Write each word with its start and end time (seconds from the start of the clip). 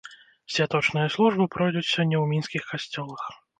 Святочныя 0.53 1.11
службы 1.17 1.45
пройдуць 1.57 1.85
сёння 1.93 2.17
ў 2.23 2.33
мінскіх 2.35 2.63
касцёлах. 2.73 3.23